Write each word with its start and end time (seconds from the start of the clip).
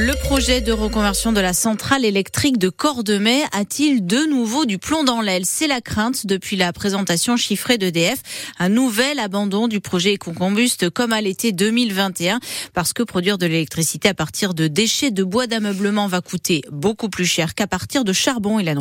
Le 0.00 0.14
projet 0.14 0.60
de 0.60 0.70
reconversion 0.70 1.32
de 1.32 1.40
la 1.40 1.52
centrale 1.52 2.04
électrique 2.04 2.56
de 2.56 2.68
Cordemais 2.68 3.42
a-t-il 3.50 4.06
de 4.06 4.30
nouveau 4.30 4.64
du 4.64 4.78
plomb 4.78 5.02
dans 5.02 5.20
l'aile 5.20 5.44
C'est 5.44 5.66
la 5.66 5.80
crainte 5.80 6.24
depuis 6.24 6.54
la 6.54 6.72
présentation 6.72 7.36
chiffrée 7.36 7.78
d'EDF. 7.78 8.22
Un 8.60 8.68
nouvel 8.68 9.18
abandon 9.18 9.66
du 9.66 9.80
projet 9.80 10.12
Écocombuste 10.12 10.88
comme 10.88 11.12
à 11.12 11.20
l'été 11.20 11.50
2021 11.50 12.38
parce 12.74 12.92
que 12.92 13.02
produire 13.02 13.38
de 13.38 13.46
l'électricité 13.46 14.08
à 14.08 14.14
partir 14.14 14.54
de 14.54 14.68
déchets 14.68 15.10
de 15.10 15.24
bois 15.24 15.48
d'ameublement 15.48 16.06
va 16.06 16.20
coûter 16.20 16.62
beaucoup 16.70 17.08
plus 17.08 17.26
cher 17.26 17.56
qu'à 17.56 17.66
partir 17.66 18.04
de 18.04 18.12
charbon 18.12 18.60
et 18.60 18.62
la. 18.62 18.74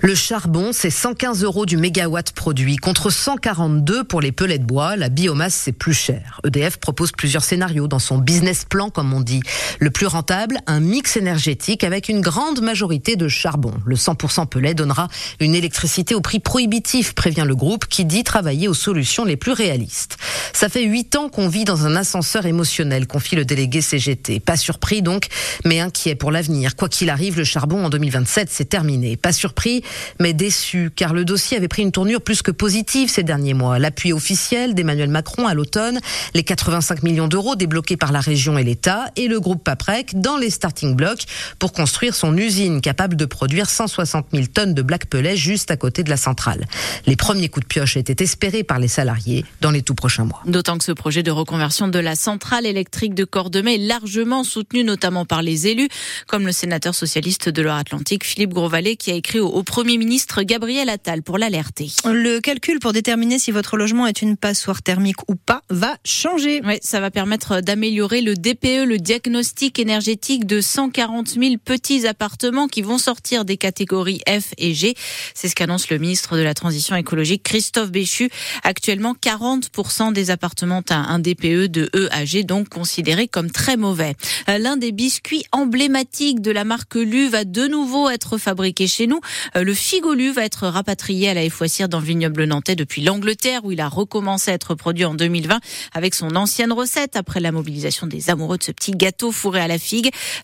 Le 0.00 0.14
charbon, 0.14 0.70
c'est 0.72 0.88
115 0.88 1.44
euros 1.44 1.66
du 1.66 1.76
mégawatt 1.76 2.32
produit 2.32 2.76
contre 2.76 3.10
142 3.10 4.04
pour 4.04 4.22
les 4.22 4.32
pellets 4.32 4.58
de 4.58 4.64
bois. 4.64 4.96
La 4.96 5.10
biomasse, 5.10 5.54
c'est 5.54 5.72
plus 5.72 5.92
cher. 5.92 6.40
EDF 6.46 6.78
propose 6.78 7.12
plusieurs 7.12 7.44
scénarios 7.44 7.86
dans 7.86 7.98
son 7.98 8.16
business 8.16 8.64
plan, 8.64 8.88
comme 8.88 9.12
on 9.12 9.20
dit. 9.20 9.42
Le 9.78 9.90
plus 9.90 10.06
rentable, 10.06 10.29
un 10.66 10.80
mix 10.80 11.16
énergétique 11.16 11.82
avec 11.82 12.08
une 12.08 12.20
grande 12.20 12.60
majorité 12.60 13.16
de 13.16 13.26
charbon. 13.26 13.74
Le 13.84 13.96
100% 13.96 14.46
pellet 14.46 14.74
donnera 14.74 15.08
une 15.40 15.56
électricité 15.56 16.14
au 16.14 16.20
prix 16.20 16.38
prohibitif, 16.38 17.14
prévient 17.14 17.44
le 17.44 17.56
groupe, 17.56 17.86
qui 17.86 18.04
dit 18.04 18.22
travailler 18.22 18.68
aux 18.68 18.74
solutions 18.74 19.24
les 19.24 19.36
plus 19.36 19.52
réalistes. 19.52 20.18
Ça 20.52 20.68
fait 20.68 20.84
huit 20.84 21.16
ans 21.16 21.28
qu'on 21.28 21.48
vit 21.48 21.64
dans 21.64 21.84
un 21.84 21.96
ascenseur 21.96 22.46
émotionnel, 22.46 23.08
confie 23.08 23.34
le 23.34 23.44
délégué 23.44 23.80
CGT. 23.80 24.38
Pas 24.38 24.56
surpris 24.56 25.02
donc, 25.02 25.26
mais 25.64 25.80
inquiet 25.80 26.14
pour 26.14 26.30
l'avenir. 26.30 26.76
Quoi 26.76 26.88
qu'il 26.88 27.10
arrive, 27.10 27.36
le 27.36 27.44
charbon 27.44 27.84
en 27.84 27.90
2027, 27.90 28.48
c'est 28.50 28.68
terminé. 28.68 29.16
Pas 29.16 29.32
surpris, 29.32 29.82
mais 30.20 30.32
déçu, 30.32 30.90
car 30.94 31.12
le 31.12 31.24
dossier 31.24 31.56
avait 31.56 31.68
pris 31.68 31.82
une 31.82 31.92
tournure 31.92 32.20
plus 32.20 32.42
que 32.42 32.52
positive 32.52 33.10
ces 33.10 33.24
derniers 33.24 33.54
mois. 33.54 33.80
L'appui 33.80 34.12
officiel 34.12 34.74
d'Emmanuel 34.74 35.10
Macron 35.10 35.48
à 35.48 35.54
l'automne, 35.54 35.98
les 36.34 36.44
85 36.44 37.02
millions 37.02 37.26
d'euros 37.28 37.56
débloqués 37.56 37.96
par 37.96 38.12
la 38.12 38.20
région 38.20 38.58
et 38.58 38.64
l'État, 38.64 39.06
et 39.16 39.26
le 39.26 39.40
groupe 39.40 39.64
Paprec 39.64 40.19
dans 40.20 40.36
les 40.36 40.50
starting 40.50 40.94
blocks 40.94 41.24
pour 41.58 41.72
construire 41.72 42.14
son 42.14 42.36
usine 42.36 42.80
capable 42.80 43.16
de 43.16 43.24
produire 43.24 43.68
160 43.68 44.26
000 44.32 44.46
tonnes 44.52 44.74
de 44.74 44.82
black 44.82 45.06
pellet 45.06 45.36
juste 45.36 45.70
à 45.70 45.76
côté 45.76 46.02
de 46.02 46.10
la 46.10 46.16
centrale. 46.16 46.66
Les 47.06 47.16
premiers 47.16 47.48
coups 47.48 47.66
de 47.66 47.68
pioche 47.68 47.96
étaient 47.96 48.22
espérés 48.22 48.62
par 48.62 48.78
les 48.78 48.88
salariés 48.88 49.44
dans 49.60 49.70
les 49.70 49.82
tout 49.82 49.94
prochains 49.94 50.24
mois. 50.24 50.42
D'autant 50.46 50.78
que 50.78 50.84
ce 50.84 50.92
projet 50.92 51.22
de 51.22 51.30
reconversion 51.30 51.88
de 51.88 51.98
la 51.98 52.16
centrale 52.16 52.66
électrique 52.66 53.14
de 53.14 53.24
Cordemais 53.24 53.76
est 53.76 53.78
largement 53.78 54.44
soutenu 54.44 54.84
notamment 54.84 55.24
par 55.24 55.42
les 55.42 55.66
élus, 55.66 55.88
comme 56.26 56.46
le 56.46 56.52
sénateur 56.52 56.94
socialiste 56.94 57.48
de 57.48 57.62
Loire-Atlantique 57.62 58.24
Philippe 58.24 58.52
Grosvalet 58.52 58.96
qui 58.96 59.10
a 59.10 59.14
écrit 59.14 59.40
au, 59.40 59.62
Premier 59.62 59.98
ministre 59.98 60.42
Gabriel 60.42 60.88
Attal 60.88 61.22
pour 61.22 61.38
l'alerter. 61.38 61.90
Le 62.04 62.40
calcul 62.40 62.80
pour 62.80 62.92
déterminer 62.92 63.38
si 63.38 63.52
votre 63.52 63.76
logement 63.76 64.06
est 64.06 64.20
une 64.20 64.36
passoire 64.36 64.82
thermique 64.82 65.28
ou 65.28 65.36
pas 65.36 65.62
va 65.70 65.96
changer. 66.04 66.60
Oui, 66.64 66.78
ça 66.82 66.98
va 66.98 67.10
permettre 67.10 67.60
d'améliorer 67.60 68.20
le 68.20 68.34
DPE, 68.34 68.88
le 68.88 68.98
diagnostic 68.98 69.78
énergétique 69.78 69.99
de 70.00 70.60
140 70.60 71.28
000 71.28 71.54
petits 71.62 72.06
appartements 72.06 72.68
qui 72.68 72.80
vont 72.80 72.96
sortir 72.96 73.44
des 73.44 73.58
catégories 73.58 74.20
F 74.26 74.54
et 74.56 74.72
G. 74.72 74.94
C'est 75.34 75.48
ce 75.48 75.54
qu'annonce 75.54 75.90
le 75.90 75.98
ministre 75.98 76.38
de 76.38 76.42
la 76.42 76.54
Transition 76.54 76.96
écologique 76.96 77.42
Christophe 77.42 77.90
Béchu. 77.90 78.30
Actuellement, 78.62 79.14
40% 79.14 80.14
des 80.14 80.30
appartements 80.30 80.78
ont 80.78 80.92
un 80.94 81.18
DPE 81.18 81.66
de 81.66 81.90
E 81.94 82.08
à 82.12 82.24
G, 82.24 82.44
donc 82.44 82.70
considéré 82.70 83.28
comme 83.28 83.50
très 83.50 83.76
mauvais. 83.76 84.14
Euh, 84.48 84.56
l'un 84.56 84.78
des 84.78 84.92
biscuits 84.92 85.44
emblématiques 85.52 86.40
de 86.40 86.50
la 86.50 86.64
marque 86.64 86.94
Lu 86.94 87.28
va 87.28 87.44
de 87.44 87.66
nouveau 87.66 88.08
être 88.08 88.38
fabriqué 88.38 88.86
chez 88.86 89.06
nous. 89.06 89.20
Euh, 89.54 89.64
le 89.64 89.74
Figolu 89.74 90.32
va 90.32 90.44
être 90.44 90.66
rapatrié 90.66 91.28
à 91.28 91.34
la 91.34 91.48
Foissière 91.50 91.90
dans 91.90 92.00
le 92.00 92.06
vignoble 92.06 92.44
nantais 92.44 92.74
depuis 92.74 93.02
l'Angleterre 93.02 93.64
où 93.64 93.72
il 93.72 93.80
a 93.80 93.88
recommencé 93.88 94.50
à 94.50 94.54
être 94.54 94.74
produit 94.74 95.04
en 95.04 95.14
2020 95.14 95.60
avec 95.92 96.14
son 96.14 96.36
ancienne 96.36 96.72
recette 96.72 97.16
après 97.16 97.40
la 97.40 97.52
mobilisation 97.52 98.06
des 98.06 98.30
amoureux 98.30 98.56
de 98.56 98.62
ce 98.62 98.72
petit 98.72 98.92
gâteau 98.92 99.30
fourré 99.32 99.60
à 99.60 99.68
la 99.68 99.78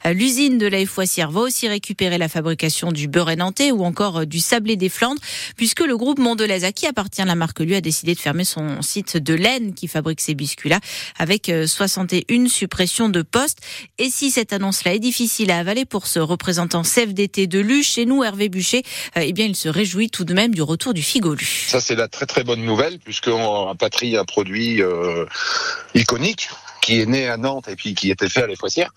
Euh, 0.05 0.13
l'usine 0.13 0.59
de 0.59 0.67
la 0.67 0.85
Foissière 0.87 1.31
va 1.31 1.41
aussi 1.41 1.69
récupérer 1.69 2.19
la 2.19 2.29
fabrication 2.29 2.93
du 2.93 3.09
beurre 3.09 3.37
nantais 3.37 3.71
ou 3.71 3.85
encore 3.85 4.27
du 4.27 4.41
sablé 4.41 4.77
des 4.77 4.89
Flandres 4.89 5.21
puisque 5.57 5.81
le 5.81 5.97
groupe 5.97 6.19
Mondelez 6.19 6.65
à 6.65 6.73
qui 6.73 6.87
appartient 6.87 7.25
la 7.25 7.35
marque 7.35 7.61
Lu 7.61 7.75
a 7.75 7.81
décidé 7.81 8.15
de 8.15 8.21
fermer 8.21 8.45
son 8.45 8.83
site 8.83 9.17
de 9.17 9.35
laine 9.35 9.75
qui 9.75 9.89
fabrique 9.89 10.21
ces 10.21 10.35
biscuits-là 10.35 10.81
avec 11.19 11.51
61 11.67 12.49
suppressions 12.49 13.09
de 13.09 13.23
postes. 13.23 13.59
Et 13.99 14.11
si 14.11 14.31
cette 14.31 14.53
annonce-là 14.53 14.95
est 14.95 14.99
difficile 14.99 15.51
à 15.51 15.59
avaler 15.59 15.85
pour 15.85 16.07
ce 16.07 16.19
représentant 16.19 16.83
CFDT 16.83 17.47
de 17.47 17.59
Lu, 17.59 17.83
chez 17.83 18.07
nous, 18.07 18.25
Hervé 18.25 18.49
Bûcher, 18.49 18.83
euh, 19.17 19.23
eh 19.25 19.33
bien, 19.33 19.47
il 19.47 19.57
se 19.57 19.69
réjouit 19.69 20.11
tout 20.11 20.25
de 20.25 20.35
même 20.35 20.55
du 20.55 20.63
retour 20.63 20.95
du 20.95 21.03
Figolu. 21.03 21.47
Ça, 21.69 21.81
c'est 21.81 21.95
la 21.95 22.09
très 22.09 22.27
très 22.27 22.45
bonne 22.45 22.63
nouvelle, 22.65 22.99
puisqu'on 22.99 23.75
patrie 23.77 24.17
un 24.17 24.25
produit 24.25 24.83
euh, 24.83 25.27
iconique 25.95 26.49
qui 26.83 27.01
est 27.01 27.07
né 27.07 27.29
à 27.29 27.37
Nantes 27.37 27.69
et 27.69 27.77
puis 27.77 27.95
qui 27.95 28.11
était 28.11 28.29
fait 28.29 28.43
à 28.43 28.57
Foissières. 28.57 28.93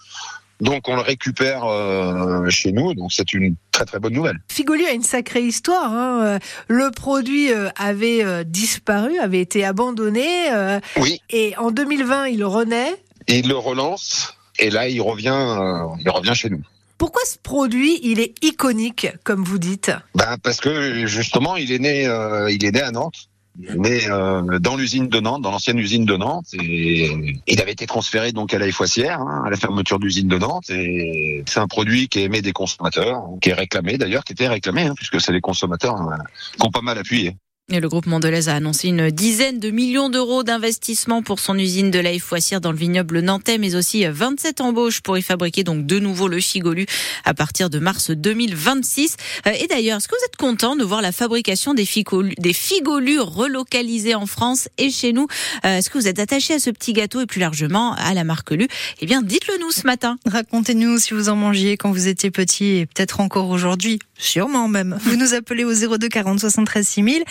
Donc 0.59 0.87
on 0.87 0.95
le 0.95 1.01
récupère 1.01 1.63
euh, 1.65 2.49
chez 2.49 2.71
nous, 2.71 2.93
donc 2.93 3.13
c'est 3.13 3.33
une 3.33 3.55
très 3.71 3.85
très 3.85 3.99
bonne 3.99 4.13
nouvelle. 4.13 4.39
Figolu 4.49 4.85
a 4.85 4.91
une 4.91 5.03
sacrée 5.03 5.43
histoire. 5.43 5.93
Hein. 5.93 6.39
Le 6.67 6.91
produit 6.91 7.49
avait 7.77 8.43
disparu, 8.45 9.19
avait 9.19 9.39
été 9.39 9.63
abandonné. 9.63 10.49
oui. 10.97 11.21
Et 11.29 11.55
en 11.57 11.71
2020, 11.71 12.27
il 12.27 12.43
renaît. 12.43 12.95
Et 13.27 13.39
il 13.39 13.47
le 13.47 13.57
relance. 13.57 14.35
Et 14.57 14.69
là, 14.69 14.89
il 14.89 15.01
revient, 15.01 15.47
il 16.03 16.09
revient 16.09 16.35
chez 16.35 16.49
nous. 16.49 16.61
Pourquoi 16.99 17.21
ce 17.25 17.37
produit, 17.37 17.97
il 18.03 18.19
est 18.19 18.33
iconique, 18.43 19.07
comme 19.23 19.45
vous 19.45 19.57
dites? 19.57 19.89
Ben 20.15 20.35
Parce 20.43 20.59
que 20.59 21.05
justement, 21.05 21.55
il 21.55 21.71
est 21.71 21.79
né, 21.79 22.05
euh, 22.05 22.51
il 22.51 22.65
est 22.65 22.71
né 22.71 22.81
à 22.81 22.91
Nantes. 22.91 23.28
Né 23.57 24.07
euh, 24.09 24.59
dans 24.59 24.77
l'usine 24.77 25.09
de 25.09 25.19
Nantes, 25.19 25.41
dans 25.41 25.51
l'ancienne 25.51 25.79
usine 25.79 26.05
de 26.05 26.15
Nantes. 26.15 26.53
Et 26.53 27.35
il 27.47 27.61
avait 27.61 27.73
été 27.73 27.85
transféré 27.87 28.31
donc 28.31 28.53
à 28.53 28.59
la 28.59 28.71
Foissière, 28.71 29.19
hein, 29.19 29.43
à 29.45 29.49
la 29.49 29.57
fermeture 29.57 29.99
d'usine 29.99 30.27
de 30.27 30.37
Nantes. 30.37 30.69
Et 30.69 31.43
c'est 31.45 31.59
un 31.59 31.67
produit 31.67 32.07
qui 32.07 32.19
est 32.19 32.23
aimé 32.23 32.41
des 32.41 32.53
consommateurs, 32.53 33.23
qui 33.41 33.49
est 33.49 33.53
réclamé 33.53 33.97
d'ailleurs, 33.97 34.23
qui 34.23 34.33
était 34.33 34.47
réclamé, 34.47 34.83
hein, 34.83 34.93
puisque 34.95 35.19
c'est 35.19 35.33
les 35.33 35.41
consommateurs 35.41 35.95
euh, 35.95 36.15
qui 36.57 36.65
ont 36.65 36.71
pas 36.71 36.81
mal 36.81 36.97
appuyé. 36.97 37.35
Et 37.71 37.79
le 37.79 37.87
groupe 37.87 38.07
Mondelez 38.07 38.49
a 38.49 38.55
annoncé 38.55 38.87
une 38.87 39.11
dizaine 39.11 39.59
de 39.59 39.69
millions 39.69 40.09
d'euros 40.09 40.41
d'investissement 40.41 41.21
pour 41.21 41.39
son 41.39 41.55
usine 41.55 41.91
de 41.91 41.99
la 41.99 42.17
Foissière 42.17 42.61
dans 42.61 42.71
le 42.71 42.77
vignoble 42.77 43.19
nantais, 43.19 43.59
mais 43.59 43.75
aussi 43.75 44.03
27 44.05 44.61
embauches 44.61 45.01
pour 45.01 45.19
y 45.19 45.21
fabriquer 45.21 45.63
donc 45.63 45.85
de 45.85 45.99
nouveau 45.99 46.27
le 46.27 46.39
Chigolu 46.39 46.87
à 47.25 47.35
partir 47.35 47.69
de 47.69 47.77
mars 47.77 48.09
2026. 48.09 49.17
Euh, 49.45 49.51
et 49.51 49.67
d'ailleurs, 49.67 49.97
est-ce 49.97 50.07
que 50.07 50.15
vous 50.15 50.25
êtes 50.25 50.35
content 50.35 50.75
de 50.75 50.83
voir 50.83 51.03
la 51.03 51.11
fabrication 51.11 51.75
des, 51.75 51.85
figolus, 51.85 52.33
des 52.39 52.53
figolus 52.53 53.19
relocalisés 53.19 54.15
en 54.15 54.25
France 54.25 54.67
et 54.79 54.89
chez 54.89 55.13
nous? 55.13 55.27
Euh, 55.63 55.77
Est-ce 55.77 55.91
que 55.91 55.99
vous 55.99 56.07
êtes 56.07 56.19
attaché 56.19 56.55
à 56.55 56.59
ce 56.59 56.71
petit 56.71 56.93
gâteau 56.93 57.21
et 57.21 57.27
plus 57.27 57.39
largement 57.39 57.93
à 57.93 58.15
la 58.15 58.23
marque 58.23 58.49
Lu? 58.49 58.67
Eh 58.99 59.05
bien, 59.05 59.21
dites-le 59.21 59.59
nous 59.59 59.71
ce 59.71 59.85
matin. 59.85 60.17
Racontez-nous 60.25 60.97
si 60.97 61.13
vous 61.13 61.29
en 61.29 61.35
mangiez 61.35 61.77
quand 61.77 61.91
vous 61.91 62.07
étiez 62.07 62.31
petit 62.31 62.65
et 62.65 62.85
peut-être 62.87 63.19
encore 63.19 63.49
aujourd'hui. 63.49 63.99
Sûrement 64.17 64.67
même. 64.67 64.97
Vous 65.03 65.15
nous 65.15 65.33
appelez 65.33 65.63
au 65.63 65.73
02 65.73 66.09
40 66.09 66.39
73 66.39 66.85
6000. 66.85 67.23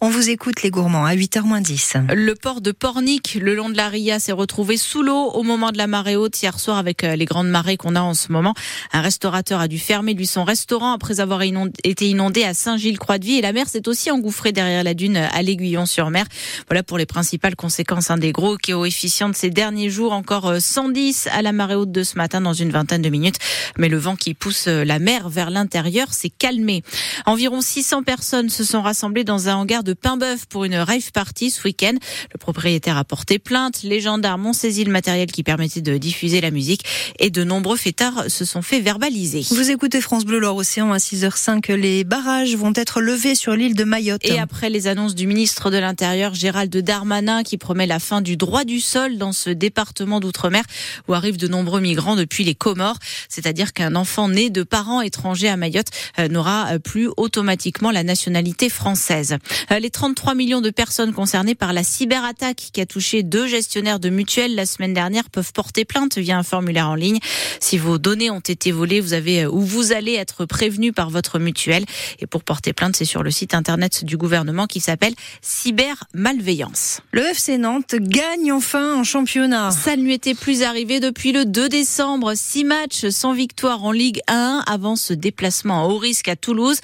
On 0.00 0.10
vous 0.10 0.30
écoute 0.30 0.62
les 0.62 0.70
gourmands 0.70 1.04
à 1.04 1.14
8h10. 1.14 2.12
Le 2.14 2.34
port 2.34 2.60
de 2.60 2.72
Pornic, 2.72 3.38
le 3.40 3.54
long 3.54 3.68
de 3.68 3.76
la 3.76 3.88
Ria, 3.88 4.18
s'est 4.18 4.32
retrouvé 4.32 4.76
sous 4.76 5.02
l'eau 5.02 5.30
au 5.30 5.42
moment 5.42 5.70
de 5.70 5.78
la 5.78 5.86
marée 5.86 6.16
haute 6.16 6.42
hier 6.42 6.58
soir 6.58 6.76
avec 6.76 7.04
euh, 7.04 7.16
les 7.16 7.24
grandes 7.24 7.48
marées 7.48 7.76
qu'on 7.76 7.94
a 7.94 8.00
en 8.00 8.14
ce 8.14 8.32
moment. 8.32 8.54
Un 8.92 9.00
restaurateur 9.00 9.60
a 9.60 9.68
dû 9.68 9.78
fermer 9.78 10.14
lui 10.14 10.26
son 10.26 10.44
restaurant 10.44 10.92
après 10.92 11.20
avoir 11.20 11.42
été 11.42 12.08
inondé 12.08 12.44
à 12.44 12.54
Saint-Gilles-Croix-de-Vie 12.54 13.38
et 13.38 13.42
la 13.42 13.52
mer 13.52 13.68
s'est 13.68 13.88
aussi 13.88 14.10
engouffrée 14.10 14.52
derrière 14.52 14.84
la 14.84 14.94
dune 14.94 15.16
à 15.16 15.42
l'Aiguillon-sur-Mer. 15.42 16.26
Voilà 16.68 16.82
pour 16.82 16.98
les 16.98 17.06
principales 17.06 17.56
conséquences 17.56 18.10
hein, 18.10 18.18
des 18.18 18.32
gros 18.32 18.56
coefficients 18.56 19.28
de 19.28 19.34
ces 19.34 19.50
derniers 19.50 19.90
jours. 19.90 20.12
Encore 20.12 20.60
110 20.60 21.26
euh, 21.26 21.30
à 21.38 21.42
la 21.42 21.52
marée 21.52 21.74
haute 21.74 21.92
de 21.92 22.02
ce 22.02 22.16
matin 22.16 22.40
dans 22.40 22.52
une 22.52 22.70
vingtaine 22.70 23.02
de 23.02 23.08
minutes. 23.08 23.38
Mais 23.78 23.88
le 23.88 23.98
vent 23.98 24.16
qui 24.16 24.34
pousse 24.34 24.66
euh, 24.68 24.84
la 24.84 24.98
mer 24.98 25.28
vers 25.28 25.50
l'intérieur 25.50 26.12
s'est 26.12 26.30
calmé. 26.30 26.82
Environ 27.26 27.60
600 27.60 28.02
personnes 28.02 28.48
se 28.48 28.64
sont 28.64 28.82
rassemblées 28.82 29.24
dans 29.24 29.48
un 29.48 29.56
hangar 29.56 29.71
de 29.80 29.94
Paimboeuf 29.94 30.44
pour 30.44 30.64
une 30.64 30.74
rave 30.74 31.10
party 31.12 31.50
ce 31.50 31.64
week-end. 31.64 31.94
Le 32.32 32.38
propriétaire 32.38 32.98
a 32.98 33.04
porté 33.04 33.38
plainte. 33.38 33.82
Les 33.82 34.00
gendarmes 34.00 34.44
ont 34.44 34.52
saisi 34.52 34.84
le 34.84 34.92
matériel 34.92 35.32
qui 35.32 35.42
permettait 35.42 35.80
de 35.80 35.96
diffuser 35.96 36.42
la 36.42 36.50
musique 36.50 36.84
et 37.18 37.30
de 37.30 37.42
nombreux 37.42 37.78
fêtards 37.78 38.24
se 38.28 38.44
sont 38.44 38.60
fait 38.60 38.80
verbaliser. 38.80 39.46
Vous 39.50 39.70
écoutez 39.70 40.02
France 40.02 40.26
Bleu 40.26 40.38
Loire 40.38 40.56
Océan 40.56 40.92
à 40.92 40.98
6h05. 40.98 41.72
Les 41.72 42.04
barrages 42.04 42.54
vont 42.54 42.74
être 42.76 43.00
levés 43.00 43.34
sur 43.34 43.54
l'île 43.54 43.74
de 43.74 43.84
Mayotte. 43.84 44.20
Et 44.24 44.38
après 44.38 44.68
les 44.68 44.86
annonces 44.88 45.14
du 45.14 45.26
ministre 45.26 45.70
de 45.70 45.78
l'Intérieur 45.78 46.34
Gérald 46.34 46.76
Darmanin 46.76 47.42
qui 47.42 47.56
promet 47.56 47.86
la 47.86 47.98
fin 47.98 48.20
du 48.20 48.36
droit 48.36 48.64
du 48.64 48.80
sol 48.80 49.16
dans 49.16 49.32
ce 49.32 49.48
département 49.48 50.20
d'outre-mer 50.20 50.64
où 51.08 51.14
arrivent 51.14 51.38
de 51.38 51.48
nombreux 51.48 51.80
migrants 51.80 52.16
depuis 52.16 52.44
les 52.44 52.54
Comores, 52.54 52.98
c'est-à-dire 53.30 53.72
qu'un 53.72 53.94
enfant 53.94 54.28
né 54.28 54.50
de 54.50 54.64
parents 54.64 55.00
étrangers 55.00 55.48
à 55.48 55.56
Mayotte 55.56 55.88
euh, 56.18 56.28
n'aura 56.28 56.78
plus 56.78 57.08
automatiquement 57.16 57.90
la 57.90 58.02
nationalité 58.02 58.68
française. 58.68 59.36
Les 59.70 59.90
33 59.90 60.34
millions 60.34 60.60
de 60.60 60.70
personnes 60.70 61.12
concernées 61.12 61.54
par 61.54 61.72
la 61.72 61.82
cyberattaque 61.82 62.68
qui 62.72 62.80
a 62.80 62.86
touché 62.86 63.22
deux 63.22 63.46
gestionnaires 63.46 64.00
de 64.00 64.10
mutuelles 64.10 64.54
la 64.54 64.66
semaine 64.66 64.94
dernière 64.94 65.30
peuvent 65.30 65.52
porter 65.52 65.84
plainte 65.84 66.18
via 66.18 66.38
un 66.38 66.42
formulaire 66.42 66.88
en 66.88 66.94
ligne. 66.94 67.18
Si 67.60 67.78
vos 67.78 67.98
données 67.98 68.30
ont 68.30 68.40
été 68.40 68.70
volées, 68.70 69.00
vous 69.00 69.12
avez 69.12 69.46
ou 69.46 69.60
vous 69.60 69.92
allez 69.92 70.14
être 70.14 70.44
prévenu 70.44 70.92
par 70.92 71.10
votre 71.10 71.38
mutuelle. 71.38 71.84
Et 72.20 72.26
pour 72.26 72.44
porter 72.44 72.72
plainte, 72.72 72.96
c'est 72.96 73.04
sur 73.04 73.22
le 73.22 73.30
site 73.30 73.54
internet 73.54 74.04
du 74.04 74.16
gouvernement 74.16 74.66
qui 74.66 74.80
s'appelle 74.80 75.14
Cybermalveillance. 75.40 77.00
Le 77.12 77.22
FC 77.22 77.58
Nantes 77.58 77.94
gagne 77.98 78.52
enfin 78.52 78.96
en 78.96 79.04
championnat. 79.04 79.70
Ça 79.70 79.96
ne 79.96 80.02
lui 80.02 80.14
était 80.14 80.34
plus 80.34 80.62
arrivé 80.62 81.00
depuis 81.00 81.32
le 81.32 81.44
2 81.44 81.68
décembre. 81.68 82.34
Six 82.34 82.64
matchs 82.64 83.08
sans 83.08 83.32
victoire 83.32 83.84
en 83.84 83.92
Ligue 83.92 84.20
1 84.28 84.64
avant 84.66 84.96
ce 84.96 85.12
déplacement 85.12 85.86
au 85.86 85.98
risque 85.98 86.28
à 86.28 86.36
Toulouse. 86.36 86.78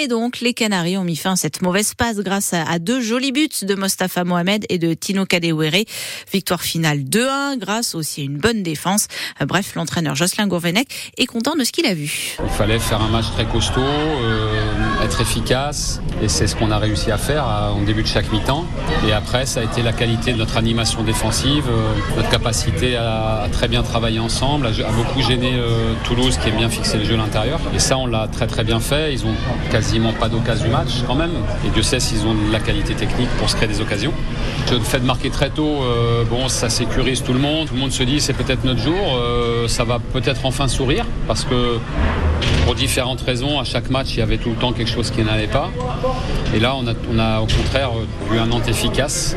Et 0.00 0.08
donc, 0.08 0.40
les 0.40 0.54
Canaries 0.54 0.98
ont 0.98 1.04
mis 1.04 1.16
fin 1.16 1.32
à 1.32 1.36
cette 1.36 1.62
mauvaise 1.62 1.94
passe 1.94 2.13
grâce 2.22 2.52
à 2.52 2.78
deux 2.78 3.00
jolis 3.00 3.32
buts 3.32 3.48
de 3.62 3.74
Mostafa 3.74 4.24
Mohamed 4.24 4.64
et 4.68 4.78
de 4.78 4.94
Tino 4.94 5.26
Kadewere. 5.26 5.84
Victoire 6.32 6.62
finale 6.62 7.00
2-1 7.00 7.58
grâce 7.58 7.94
aussi 7.94 8.22
à 8.22 8.24
une 8.24 8.38
bonne 8.38 8.62
défense. 8.62 9.06
Bref, 9.46 9.74
l'entraîneur 9.74 10.14
Jocelyn 10.14 10.46
Gourvenec 10.46 11.12
est 11.16 11.26
content 11.26 11.56
de 11.56 11.64
ce 11.64 11.72
qu'il 11.72 11.86
a 11.86 11.94
vu. 11.94 12.36
Il 12.42 12.50
fallait 12.50 12.78
faire 12.78 13.00
un 13.00 13.08
match 13.08 13.26
très 13.32 13.46
costaud, 13.46 13.80
euh, 13.80 15.04
être 15.04 15.20
efficace. 15.20 16.00
Et 16.22 16.28
c'est 16.28 16.46
ce 16.46 16.56
qu'on 16.56 16.70
a 16.70 16.78
réussi 16.78 17.10
à 17.10 17.18
faire 17.18 17.44
en 17.46 17.82
début 17.82 18.02
de 18.02 18.08
chaque 18.08 18.30
mi-temps. 18.32 18.64
Et 19.06 19.12
après, 19.12 19.46
ça 19.46 19.60
a 19.60 19.64
été 19.64 19.82
la 19.82 19.92
qualité 19.92 20.32
de 20.32 20.38
notre 20.38 20.56
animation 20.56 21.02
défensive, 21.02 21.64
euh, 21.68 22.16
notre 22.16 22.30
capacité 22.30 22.96
à, 22.96 23.46
très 23.52 23.68
bien 23.68 23.82
travailler 23.82 24.20
ensemble, 24.20 24.66
à, 24.66 24.92
beaucoup 24.92 25.20
gêner 25.20 25.54
euh, 25.54 25.94
Toulouse 26.04 26.38
qui 26.38 26.48
aime 26.48 26.56
bien 26.56 26.70
fixer 26.70 26.98
le 26.98 27.04
jeu 27.04 27.14
à 27.14 27.18
l'intérieur. 27.18 27.60
Et 27.74 27.78
ça, 27.78 27.98
on 27.98 28.06
l'a 28.06 28.28
très 28.28 28.46
très 28.46 28.64
bien 28.64 28.80
fait. 28.80 29.12
Ils 29.12 29.24
ont 29.26 29.34
quasiment 29.70 30.12
pas 30.12 30.28
d'occasion 30.28 30.64
du 30.64 30.70
match 30.70 31.02
quand 31.06 31.14
même. 31.14 31.32
Et 31.66 31.70
Dieu 31.70 31.82
sait 31.82 31.96
s'ils 32.04 32.26
ont 32.26 32.34
de 32.34 32.52
la 32.52 32.60
qualité 32.60 32.94
technique 32.94 33.30
pour 33.38 33.48
se 33.48 33.56
créer 33.56 33.68
des 33.68 33.80
occasions. 33.80 34.12
Le 34.70 34.78
fait 34.80 35.00
de 35.00 35.06
marquer 35.06 35.30
très 35.30 35.50
tôt, 35.50 35.82
euh, 35.82 36.24
bon, 36.24 36.48
ça 36.48 36.68
sécurise 36.68 37.22
tout 37.22 37.32
le 37.32 37.38
monde. 37.38 37.68
Tout 37.68 37.74
le 37.74 37.80
monde 37.80 37.92
se 37.92 38.02
dit 38.02 38.20
c'est 38.20 38.34
peut-être 38.34 38.64
notre 38.64 38.80
jour. 38.80 39.18
Ça 39.68 39.84
va 39.84 39.98
peut-être 39.98 40.44
enfin 40.44 40.68
sourire 40.68 41.06
parce 41.26 41.44
que 41.44 41.78
pour 42.64 42.74
différentes 42.74 43.20
raisons, 43.20 43.60
à 43.60 43.64
chaque 43.64 43.90
match, 43.90 44.14
il 44.14 44.18
y 44.18 44.22
avait 44.22 44.38
tout 44.38 44.50
le 44.50 44.56
temps 44.56 44.72
quelque 44.72 44.90
chose 44.90 45.10
qui 45.10 45.22
n'allait 45.22 45.48
pas. 45.48 45.70
Et 46.54 46.60
là, 46.60 46.74
on 46.76 47.18
a, 47.18 47.40
au 47.40 47.46
contraire 47.46 47.90
vu 48.30 48.38
un 48.38 48.46
Nantes 48.46 48.68
efficace. 48.68 49.36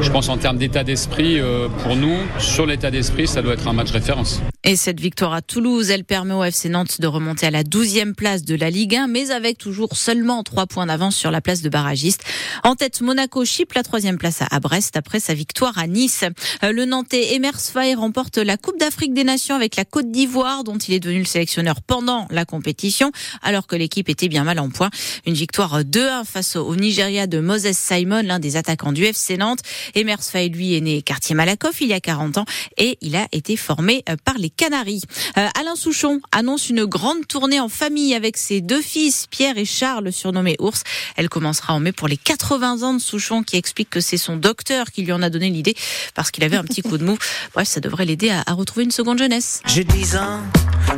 Je 0.00 0.10
pense 0.10 0.28
en 0.28 0.36
termes 0.38 0.58
d'état 0.58 0.84
d'esprit, 0.84 1.40
euh, 1.40 1.68
pour 1.82 1.96
nous, 1.96 2.16
sur 2.38 2.66
l'état 2.66 2.90
d'esprit, 2.90 3.26
ça 3.26 3.42
doit 3.42 3.54
être 3.54 3.66
un 3.66 3.72
match 3.72 3.90
référence. 3.90 4.40
Et 4.64 4.76
cette 4.76 5.00
victoire 5.00 5.32
à 5.32 5.42
Toulouse, 5.42 5.90
elle 5.90 6.04
permet 6.04 6.34
au 6.34 6.44
FC 6.44 6.68
Nantes 6.68 7.00
de 7.00 7.06
remonter 7.06 7.46
à 7.46 7.50
la 7.50 7.62
12e 7.62 8.14
place 8.14 8.44
de 8.44 8.54
la 8.54 8.70
Ligue 8.70 8.96
1, 8.96 9.06
mais 9.06 9.30
avec 9.30 9.56
toujours 9.58 9.96
seulement 9.96 10.42
3 10.42 10.66
points 10.66 10.86
d'avance 10.86 11.16
sur 11.16 11.30
la 11.30 11.40
place 11.40 11.62
de 11.62 11.68
barragiste. 11.68 12.22
En 12.64 12.74
tête, 12.74 13.00
Monaco 13.00 13.44
chip 13.44 13.72
la 13.72 13.82
troisième 13.82 14.18
place 14.18 14.42
à 14.48 14.60
Brest 14.60 14.96
après 14.96 15.20
sa 15.20 15.34
victoire 15.34 15.78
à 15.78 15.86
Nice. 15.86 16.24
Euh, 16.62 16.72
le 16.72 16.84
Nantais 16.84 17.34
Emers 17.34 17.60
Faye 17.60 17.94
remporte 17.94 18.38
la 18.38 18.56
Coupe 18.56 18.78
d'Afrique 18.78 19.14
des 19.14 19.24
Nations 19.24 19.54
avec 19.54 19.67
la 19.76 19.84
Côte 19.84 20.10
d'Ivoire, 20.10 20.64
dont 20.64 20.78
il 20.78 20.94
est 20.94 21.00
devenu 21.00 21.20
le 21.20 21.24
sélectionneur 21.24 21.82
pendant 21.82 22.26
la 22.30 22.44
compétition, 22.44 23.12
alors 23.42 23.66
que 23.66 23.76
l'équipe 23.76 24.08
était 24.08 24.28
bien 24.28 24.44
mal 24.44 24.58
en 24.58 24.70
point. 24.70 24.90
Une 25.26 25.34
victoire 25.34 25.82
2-1 25.82 26.24
face 26.24 26.56
au 26.56 26.74
Nigeria 26.76 27.26
de 27.26 27.40
Moses 27.40 27.72
Simon, 27.72 28.22
l'un 28.24 28.38
des 28.38 28.56
attaquants 28.56 28.92
du 28.92 29.04
FC 29.04 29.36
Nantes. 29.36 29.60
Emers 29.94 30.22
Faye, 30.22 30.48
lui, 30.48 30.74
est 30.74 30.80
né 30.80 31.02
quartier 31.02 31.34
Malakoff 31.34 31.80
il 31.80 31.88
y 31.88 31.92
a 31.92 32.00
40 32.00 32.38
ans 32.38 32.44
et 32.76 32.98
il 33.00 33.16
a 33.16 33.26
été 33.32 33.56
formé 33.56 34.02
euh, 34.08 34.16
par 34.24 34.36
les 34.38 34.50
Canaries. 34.50 35.02
Euh, 35.36 35.48
Alain 35.58 35.76
Souchon 35.76 36.20
annonce 36.32 36.68
une 36.68 36.84
grande 36.84 37.26
tournée 37.26 37.60
en 37.60 37.68
famille 37.68 38.14
avec 38.14 38.36
ses 38.36 38.60
deux 38.60 38.82
fils, 38.82 39.26
Pierre 39.30 39.58
et 39.58 39.64
Charles, 39.64 40.12
surnommés 40.12 40.56
Ours. 40.60 40.82
Elle 41.16 41.28
commencera 41.28 41.74
en 41.74 41.80
mai 41.80 41.92
pour 41.92 42.08
les 42.08 42.16
80 42.16 42.82
ans 42.82 42.94
de 42.94 43.00
Souchon, 43.00 43.42
qui 43.42 43.56
explique 43.56 43.90
que 43.90 44.00
c'est 44.00 44.16
son 44.16 44.36
docteur 44.36 44.90
qui 44.90 45.02
lui 45.02 45.12
en 45.12 45.22
a 45.22 45.30
donné 45.30 45.50
l'idée 45.50 45.74
parce 46.14 46.30
qu'il 46.30 46.44
avait 46.44 46.56
un 46.56 46.64
petit 46.64 46.82
coup 46.82 46.98
de 46.98 47.04
mou. 47.04 47.16
Bref, 47.54 47.68
ça 47.68 47.80
devrait 47.80 48.04
l'aider 48.04 48.30
à, 48.30 48.52
retrouver 48.52 48.84
une 48.84 48.90
seconde 48.90 49.18
jeunesse. 49.18 49.57
J'ai 49.66 49.84
10 49.84 50.16
ans, 50.16 50.40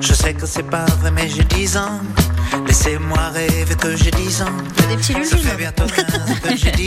je 0.00 0.12
sais 0.12 0.34
que 0.34 0.46
c'est 0.46 0.62
pas 0.62 0.84
vrai, 1.00 1.10
mais 1.10 1.28
j'ai 1.28 1.42
10 1.44 1.76
ans. 1.76 2.00
Laissez-moi 2.66 3.18
rêver 3.32 3.74
que 3.76 3.96
j'ai 3.96 4.10
10 4.10 4.42
ans. 4.42 4.46
Des 4.88 4.96
petits 4.96 5.14
lulus, 5.14 5.28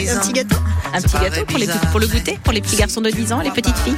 Un 0.10 0.20
petit 0.20 0.34
gâteau. 0.34 0.58
Un 0.94 1.02
petit 1.02 1.18
gâteau 1.18 1.46
pour, 1.46 1.58
les, 1.58 1.68
pour 1.92 2.00
le 2.00 2.08
goûter, 2.08 2.40
pour 2.44 2.54
les 2.54 2.62
petits 2.62 2.76
garçons 2.78 3.02
de 3.02 3.10
10 3.10 3.34
ans, 3.34 3.42
les 3.42 3.52
petites 3.52 3.78
filles 3.80 3.96